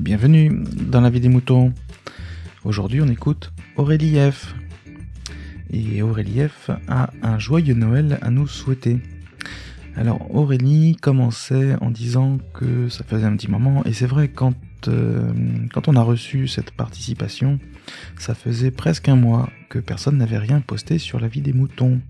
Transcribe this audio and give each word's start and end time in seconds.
Bienvenue 0.00 0.62
dans 0.76 1.00
la 1.00 1.10
vie 1.10 1.18
des 1.18 1.28
moutons. 1.28 1.72
Aujourd'hui, 2.64 3.00
on 3.00 3.08
écoute 3.08 3.52
Aurélie 3.74 4.16
F. 4.30 4.54
Et 5.70 6.02
Aurélie 6.02 6.46
F 6.46 6.70
a 6.86 7.10
un 7.20 7.40
joyeux 7.40 7.74
Noël 7.74 8.16
à 8.22 8.30
nous 8.30 8.46
souhaiter. 8.46 9.00
Alors 9.96 10.32
Aurélie 10.32 10.94
commençait 10.94 11.74
en 11.80 11.90
disant 11.90 12.38
que 12.54 12.88
ça 12.88 13.02
faisait 13.02 13.26
un 13.26 13.34
petit 13.36 13.50
moment, 13.50 13.84
et 13.86 13.92
c'est 13.92 14.06
vrai, 14.06 14.28
quand, 14.28 14.54
euh, 14.86 15.32
quand 15.74 15.88
on 15.88 15.96
a 15.96 16.02
reçu 16.02 16.46
cette 16.46 16.70
participation, 16.70 17.58
ça 18.18 18.36
faisait 18.36 18.70
presque 18.70 19.08
un 19.08 19.16
mois 19.16 19.50
que 19.68 19.80
personne 19.80 20.18
n'avait 20.18 20.38
rien 20.38 20.60
posté 20.60 20.98
sur 20.98 21.18
la 21.18 21.26
vie 21.26 21.40
des 21.40 21.52
moutons. 21.52 22.00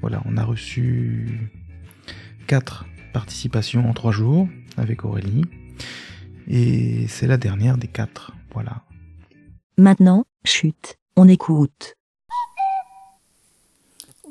Voilà, 0.00 0.22
on 0.24 0.38
a 0.38 0.44
reçu 0.44 1.50
quatre 2.46 2.86
participations 3.12 3.86
en 3.86 3.92
trois 3.92 4.12
jours 4.12 4.48
avec 4.78 5.04
Aurélie, 5.04 5.42
et 6.48 7.06
c'est 7.08 7.26
la 7.26 7.36
dernière 7.36 7.76
des 7.76 7.88
quatre. 7.88 8.32
Voilà. 8.52 8.82
Maintenant, 9.76 10.24
chute, 10.44 10.96
on 11.16 11.28
écoute. 11.28 11.94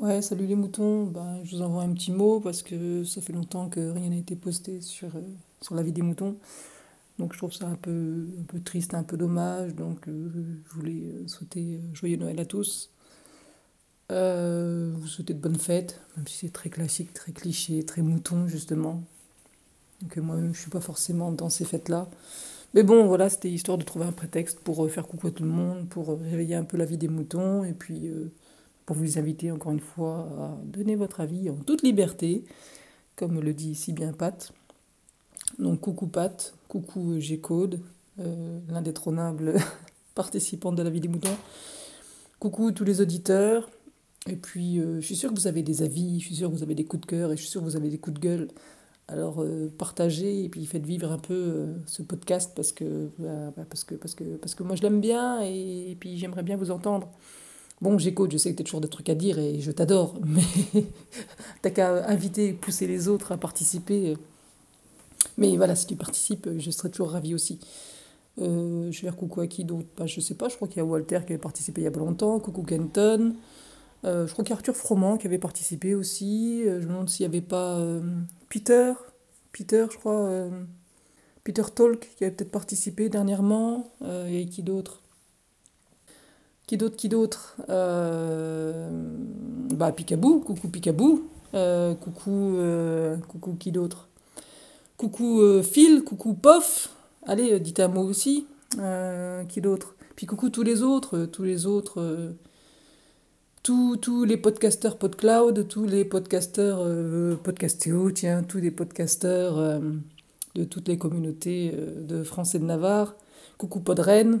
Ouais, 0.00 0.20
salut 0.20 0.46
les 0.46 0.56
moutons. 0.56 1.06
Ben, 1.06 1.40
je 1.44 1.56
vous 1.56 1.62
envoie 1.62 1.82
un 1.82 1.92
petit 1.92 2.12
mot 2.12 2.40
parce 2.40 2.62
que 2.62 3.04
ça 3.04 3.20
fait 3.20 3.32
longtemps 3.32 3.68
que 3.68 3.90
rien 3.90 4.10
n'a 4.10 4.16
été 4.16 4.36
posté 4.36 4.80
sur, 4.80 5.08
euh, 5.16 5.22
sur 5.60 5.74
la 5.74 5.82
vie 5.82 5.92
des 5.92 6.02
moutons. 6.02 6.36
Donc 7.18 7.32
je 7.32 7.38
trouve 7.38 7.52
ça 7.52 7.66
un 7.66 7.74
peu, 7.74 8.28
un 8.40 8.44
peu 8.44 8.60
triste, 8.60 8.94
un 8.94 9.02
peu 9.02 9.16
dommage. 9.16 9.74
Donc 9.74 10.06
euh, 10.08 10.30
je 10.66 10.74
voulais 10.74 11.02
euh, 11.04 11.26
souhaiter 11.28 11.80
joyeux 11.92 12.16
Noël 12.16 12.38
à 12.40 12.44
tous. 12.44 12.90
vous 14.10 15.06
souhaiter 15.06 15.34
de 15.34 15.40
bonnes 15.40 15.58
fêtes, 15.58 16.00
même 16.16 16.26
si 16.26 16.46
c'est 16.46 16.52
très 16.52 16.70
classique, 16.70 17.12
très 17.12 17.32
cliché, 17.32 17.84
très 17.84 18.02
mouton 18.02 18.46
justement 18.46 19.04
que 20.08 20.20
moi-même, 20.20 20.54
je 20.54 20.60
suis 20.60 20.70
pas 20.70 20.80
forcément 20.80 21.32
dans 21.32 21.50
ces 21.50 21.64
fêtes-là. 21.64 22.08
Mais 22.74 22.82
bon, 22.82 23.06
voilà, 23.06 23.28
c'était 23.28 23.50
histoire 23.50 23.78
de 23.78 23.82
trouver 23.82 24.04
un 24.04 24.12
prétexte 24.12 24.60
pour 24.60 24.84
euh, 24.84 24.88
faire 24.88 25.06
coucou 25.06 25.28
à 25.28 25.30
tout 25.30 25.42
le 25.42 25.48
monde, 25.48 25.88
pour 25.88 26.10
euh, 26.10 26.18
réveiller 26.30 26.54
un 26.54 26.64
peu 26.64 26.76
la 26.76 26.84
vie 26.84 26.98
des 26.98 27.08
moutons, 27.08 27.64
et 27.64 27.72
puis 27.72 28.08
euh, 28.08 28.30
pour 28.84 28.96
vous 28.96 29.18
inviter 29.18 29.50
encore 29.50 29.72
une 29.72 29.80
fois 29.80 30.28
à 30.38 30.58
donner 30.64 30.94
votre 30.94 31.20
avis 31.20 31.48
en 31.48 31.56
toute 31.56 31.82
liberté, 31.82 32.44
comme 33.16 33.40
le 33.40 33.54
dit 33.54 33.74
si 33.74 33.92
bien 33.92 34.12
Pat. 34.12 34.52
Donc 35.58 35.80
coucou 35.80 36.06
Pat, 36.06 36.54
coucou 36.68 37.18
G-Code, 37.18 37.80
l'indétrônable 38.68 39.54
participante 40.14 40.76
de 40.76 40.82
la 40.82 40.90
vie 40.90 41.00
des 41.00 41.08
moutons. 41.08 41.36
Coucou 42.38 42.70
tous 42.72 42.84
les 42.84 43.00
auditeurs. 43.00 43.68
Et 44.26 44.36
puis, 44.36 44.76
je 44.76 45.00
suis 45.00 45.16
sûre 45.16 45.30
que 45.30 45.34
vous 45.34 45.46
avez 45.46 45.62
des 45.62 45.82
avis, 45.82 46.20
je 46.20 46.26
suis 46.26 46.34
sûre 46.36 46.50
que 46.50 46.54
vous 46.54 46.62
avez 46.62 46.74
des 46.74 46.84
coups 46.84 47.00
de 47.02 47.06
cœur, 47.06 47.32
et 47.32 47.36
je 47.36 47.42
suis 47.42 47.50
sûre 47.50 47.62
que 47.62 47.66
vous 47.66 47.76
avez 47.76 47.88
des 47.88 47.98
coups 47.98 48.14
de 48.14 48.20
gueule 48.20 48.48
alors 49.08 49.42
euh, 49.42 49.72
partagez 49.78 50.44
et 50.44 50.48
puis 50.50 50.66
faites 50.66 50.84
vivre 50.84 51.10
un 51.10 51.18
peu 51.18 51.34
euh, 51.34 51.74
ce 51.86 52.02
podcast 52.02 52.52
parce 52.54 52.72
que, 52.72 53.08
bah, 53.18 53.52
bah, 53.56 53.64
parce 53.66 53.84
que, 54.54 54.62
moi 54.62 54.76
je 54.76 54.82
l'aime 54.82 55.00
bien 55.00 55.40
et, 55.40 55.96
puis 55.98 56.18
j'aimerais 56.18 56.42
bien 56.42 56.56
vous 56.56 56.70
entendre. 56.70 57.08
Bon, 57.80 57.96
j'écoute, 57.96 58.32
je 58.32 58.36
sais 58.36 58.50
que 58.50 58.56
tu 58.56 58.62
as 58.62 58.64
toujours 58.64 58.80
des 58.80 58.88
trucs 58.88 59.08
à 59.08 59.14
dire 59.14 59.38
et 59.38 59.60
je 59.60 59.70
t'adore, 59.70 60.18
mais 60.26 60.84
t'as 61.62 61.70
qu'à 61.70 62.06
inviter, 62.08 62.52
pousser 62.52 62.86
les 62.86 63.08
autres 63.08 63.32
à 63.32 63.38
participer. 63.38 64.16
Mais 65.38 65.56
voilà, 65.56 65.74
si 65.74 65.86
tu 65.86 65.96
participes, 65.96 66.48
je 66.58 66.70
serai 66.70 66.90
toujours 66.90 67.10
ravie 67.10 67.34
aussi. 67.34 67.60
Euh, 68.40 68.90
je 68.92 69.00
vais 69.00 69.08
faire 69.08 69.16
coucou 69.16 69.40
à 69.40 69.46
qui 69.46 69.64
d'autre? 69.64 69.88
Bah, 69.96 70.06
Je 70.06 70.20
sais 70.20 70.34
pas, 70.34 70.48
je 70.48 70.56
crois 70.56 70.68
qu'il 70.68 70.78
y 70.78 70.80
a 70.80 70.84
Walter 70.84 71.20
qui 71.26 71.32
avait 71.32 71.38
participé 71.38 71.80
il 71.80 71.84
y 71.84 71.88
a 71.88 71.90
pas 71.90 72.00
longtemps, 72.00 72.38
coucou 72.40 72.62
Kenton. 72.62 73.34
Je 74.04 74.30
crois 74.30 74.44
qu'il 74.44 74.50
y 74.50 74.52
a 74.52 74.56
Arthur 74.56 74.76
Froment 74.76 75.16
qui 75.16 75.26
avait 75.26 75.38
participé 75.38 75.94
aussi. 75.94 76.62
je 76.64 76.70
me 76.70 76.80
demande 76.82 77.08
s'il 77.08 77.26
n'y 77.26 77.36
avait 77.36 77.46
pas 77.46 77.80
Peter, 78.48 78.92
Peter, 79.52 79.86
je 79.90 79.96
crois, 79.98 80.20
euh, 80.20 80.50
Peter 81.44 81.62
Talk, 81.74 82.08
qui 82.16 82.24
avait 82.24 82.34
peut-être 82.34 82.50
participé 82.50 83.08
dernièrement, 83.08 83.90
euh, 84.02 84.26
et 84.28 84.46
qui 84.46 84.62
d'autre? 84.62 85.02
Qui 86.66 86.76
d'autre, 86.76 86.96
qui 86.96 87.08
d'autre? 87.08 87.56
Euh, 87.68 88.90
Bah, 89.74 89.92
Picabou, 89.92 90.40
coucou 90.40 90.68
Picabou, 90.68 91.28
coucou, 92.00 92.58
coucou 93.28 93.54
qui 93.58 93.70
d'autre? 93.72 94.08
Coucou 94.96 95.62
Phil, 95.62 96.02
coucou 96.02 96.34
Pof, 96.34 96.90
allez, 97.26 97.60
dites 97.60 97.80
un 97.80 97.88
mot 97.88 98.02
aussi, 98.02 98.46
qui 99.48 99.60
d'autre? 99.60 99.94
Puis 100.16 100.26
coucou 100.26 100.50
tous 100.50 100.64
les 100.64 100.82
autres, 100.82 101.26
tous 101.26 101.44
les 101.44 101.66
autres 101.66 102.34
tous, 103.62 104.24
les 104.24 104.36
podcasteurs 104.36 104.96
PodCloud, 104.98 105.68
tous 105.68 105.84
les 105.84 106.04
podcasteurs 106.04 106.78
euh, 106.80 107.36
Podcastéo, 107.36 108.10
tiens, 108.10 108.42
tous 108.42 108.58
les 108.58 108.70
podcasteurs 108.70 109.58
euh, 109.58 109.80
de 110.54 110.64
toutes 110.64 110.88
les 110.88 110.98
communautés 110.98 111.72
euh, 111.74 112.00
de 112.00 112.22
France 112.22 112.54
et 112.54 112.58
de 112.58 112.64
Navarre. 112.64 113.14
Coucou 113.56 113.80
Podren. 113.80 114.40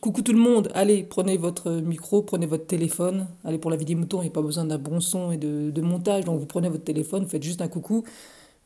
Coucou 0.00 0.22
tout 0.22 0.32
le 0.32 0.38
monde. 0.38 0.70
Allez, 0.74 1.02
prenez 1.02 1.36
votre 1.36 1.70
micro, 1.70 2.22
prenez 2.22 2.46
votre 2.46 2.66
téléphone. 2.66 3.26
Allez, 3.44 3.58
pour 3.58 3.70
la 3.70 3.76
vidéo 3.76 3.98
mouton, 3.98 4.18
il 4.20 4.24
n'y 4.24 4.30
a 4.30 4.32
pas 4.32 4.42
besoin 4.42 4.64
d'un 4.64 4.78
bon 4.78 5.00
son 5.00 5.32
et 5.32 5.36
de, 5.36 5.70
de, 5.70 5.80
montage. 5.80 6.24
Donc 6.24 6.38
vous 6.38 6.46
prenez 6.46 6.68
votre 6.68 6.84
téléphone, 6.84 7.26
faites 7.26 7.42
juste 7.42 7.62
un 7.62 7.68
coucou. 7.68 8.04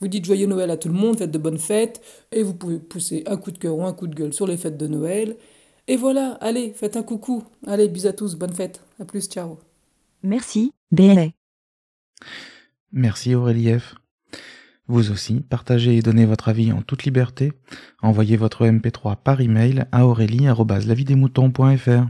Vous 0.00 0.08
dites 0.08 0.26
joyeux 0.26 0.46
Noël 0.46 0.70
à 0.70 0.76
tout 0.76 0.88
le 0.88 0.94
monde, 0.94 1.18
faites 1.18 1.30
de 1.30 1.38
bonnes 1.38 1.58
fêtes. 1.58 2.02
Et 2.32 2.42
vous 2.42 2.54
pouvez 2.54 2.78
pousser 2.78 3.22
un 3.26 3.36
coup 3.36 3.50
de 3.50 3.58
cœur 3.58 3.76
ou 3.76 3.84
un 3.84 3.92
coup 3.92 4.08
de 4.08 4.14
gueule 4.14 4.34
sur 4.34 4.46
les 4.46 4.56
fêtes 4.56 4.76
de 4.76 4.86
Noël. 4.86 5.36
Et 5.88 5.96
voilà, 5.96 6.32
allez, 6.40 6.72
faites 6.72 6.96
un 6.96 7.02
coucou. 7.02 7.44
Allez, 7.66 7.88
bisous 7.88 8.08
à 8.08 8.12
tous, 8.12 8.34
bonne 8.34 8.52
fête. 8.52 8.82
À 8.98 9.04
plus, 9.04 9.28
ciao. 9.28 9.58
Merci, 10.22 10.72
BLA. 10.90 11.28
Merci 12.92 13.34
Aurélie 13.34 13.78
F. 13.78 13.94
Vous 14.88 15.10
aussi, 15.10 15.40
partagez 15.40 15.96
et 15.96 16.02
donnez 16.02 16.26
votre 16.26 16.48
avis 16.48 16.72
en 16.72 16.82
toute 16.82 17.04
liberté. 17.04 17.52
Envoyez 18.02 18.36
votre 18.36 18.66
MP3 18.66 19.16
par 19.16 19.40
email 19.40 19.86
à 19.92 20.06
aurélie.lavidemouton.fr. 20.06 22.06